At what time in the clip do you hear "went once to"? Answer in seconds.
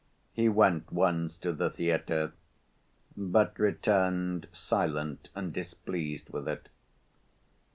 0.49-1.53